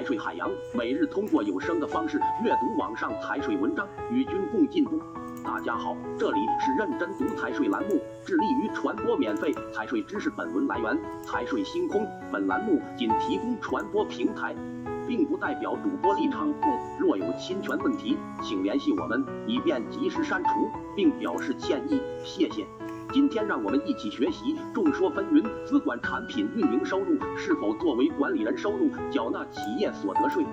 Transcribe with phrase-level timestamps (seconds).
[0.00, 4.98] 财税海洋每日通过有声的方式阅读网上财税文章，与君共进步。
[5.44, 10.30] 大家好，这里是认真读财税栏目，致力于传播免费财税知识。
[10.30, 14.54] 本文来源财税星空，本栏目仅提供传播平台，
[15.06, 16.50] 并不代表主播立场。
[16.98, 20.50] 若有侵权问题，请联系我们，以便及时删除，
[20.96, 22.00] 并表示歉意。
[22.24, 22.66] 谢谢。
[23.12, 24.56] 今天让我们一起学习。
[24.72, 30.44] 众说纷纭，资管产品运营收入是否作为管理人收入缴纳企业所得税？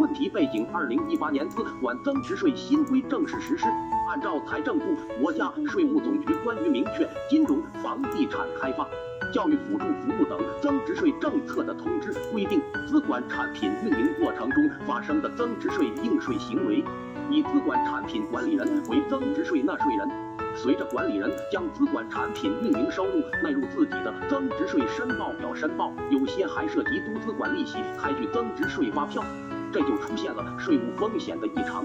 [0.00, 3.66] 问题背景：二零一八年资管增值税新规正式实施。
[4.08, 4.84] 按照财政部、
[5.20, 8.88] 国家税务总局关于明确金融、房地产开发、
[9.30, 16.82] 教育辅助服务等增值税政策的通知规定，资管产品运营过程中发生的增值税应税行为，
[17.30, 20.08] 以资管产品管理人为增值税纳税人。
[20.56, 29.22] 随着管理人将资管产品运营收入纳入自己的增值税申报表申报，有些还涉及多资管利息开具增值税发票，
[29.70, 31.84] 这就出现了税务风险的异常，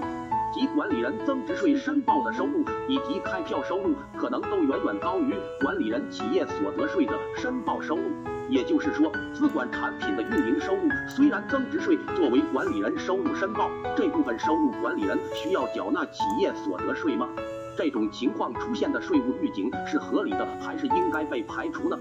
[0.54, 8.02] 即管理人增值税申报的收入以及开票收入可能都远远高于管理人企业所得税的申报收入。
[8.48, 17.28] 也就是说，资管产品的运营收入虽然增值税作为管理人收入申报，这部分收入管理人需要缴纳企业所得税吗？
[17.76, 21.98] 这种情况出现的税务预警是合理的，还是应该被排除呢？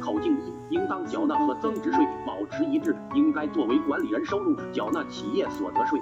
[0.00, 6.00] 口径一，应当缴纳和增值税保持一致，应该作为管理人收入缴纳企业所得税。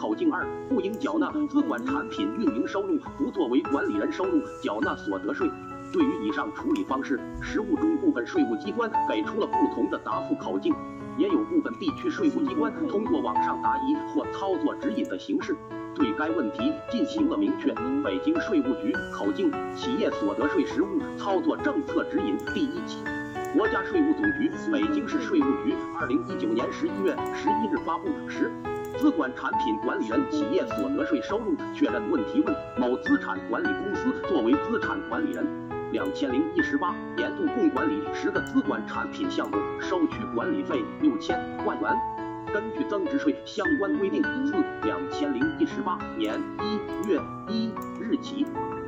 [0.00, 5.46] 口径二，不应缴纳资管产品运营收入，不作为管理人收入缴纳所得税。
[5.92, 10.74] 对于以上处理方式，实务中部分税务机关给出了不同的答复口径，
[11.18, 15.54] 也有部分地区税务机关通过网上答疑或操作指引的形式。
[15.94, 17.74] 对该问题进行了明确。
[18.02, 23.04] 北京税务局口径企业所得税实务操作政策指引第一期，
[23.54, 28.08] 国家税务总局北京市税务局二零一九年十一月十一日发布。
[28.28, 28.50] 十、
[28.98, 35.46] 资管产品管理人企业所得税收入确认问题问：某资产管理公司作为资产管理人，
[35.92, 41.96] 两千零一十八年度共管理十个资管产品项目，收取管理费六千万元。
[42.52, 44.52] 根据增值税相关规定，自
[44.84, 48.44] 两千零一十八年一月一日起，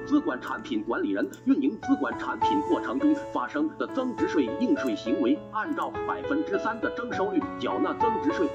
[0.06, 8.48] 资管产品管理人运营资管产品过程中发生的增值税应税行为，按照百分之三的征收率缴纳增值税。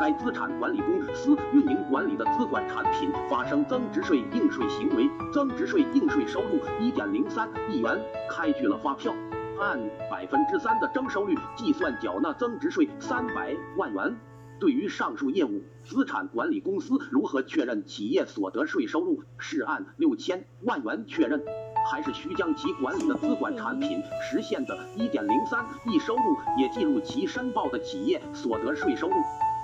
[0.00, 7.96] 该资产管理公司运营管理的资管产品发生增值税应税行为，增值税应税收入一点零三亿元，
[8.28, 9.14] 开具了发票，
[9.60, 9.78] 按
[10.10, 14.16] 百分之三的征收率计算缴纳增值税三百万元。
[14.64, 19.22] 对于上述业务，资产管理公司如何确认企业所得税收入？
[19.36, 21.38] 是按六千万元确认，
[21.86, 26.22] 还是需将其管理的资管产品实现的一点零三亿收入
[26.58, 29.14] 也计入其申报的企业所得税收入？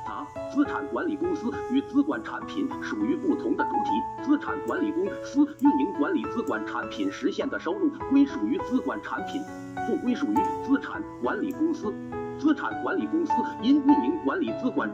[0.05, 9.41] 答：资产管理公司与资管产品属于不同的主体，资产管理公司运营管理资管产品实现的收入归属于资管产品，
[9.87, 11.91] 不归属于资产管理公司。
[12.39, 13.33] 资产管理公司
[13.63, 14.30] 因运营管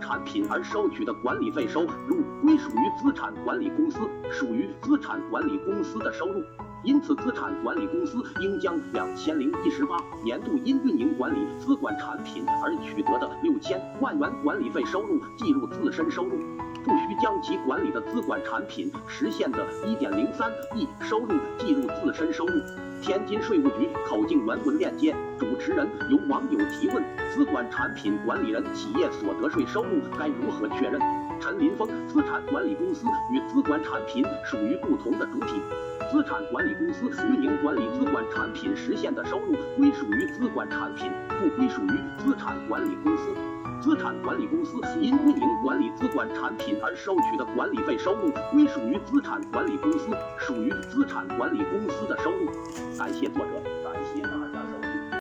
[0.07, 3.99] 产品而收取的管理费收入，归属于资产管理公司，
[4.31, 6.45] 属于资产管理公司的收入。
[6.85, 16.39] 因此，资产管理公司应将两千零一十八年度因运营管理资管产品而取得的六千万元管理费收入计入自身收入，
[16.87, 22.53] 不需将其管理的资管产品实现的一点零三亿收入计入自身收入。
[23.03, 27.03] 天津税务局口径原文链接，主持人有网友提问：
[27.35, 31.01] 资管产品管理人企业所得税收入该如何确认？
[31.41, 35.61] 陈林峰：资产管理公司与资管产品属于不同的主体，
[36.11, 41.11] 资产管理公司运营管理资管产品实现的收入归属于资管产品，
[41.41, 43.25] 不归属于资产管理公司。
[43.87, 52.47] 资产管理公司因运营管理资管产品而收取的管理费收入归属于资产管理公司，属于资产管理公司的收入。
[52.99, 53.53] 感谢作者，
[53.85, 54.46] 感谢大家。